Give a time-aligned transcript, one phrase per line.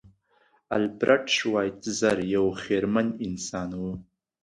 [0.77, 3.83] البرټ شوایتزر یو خیرمن انسان و.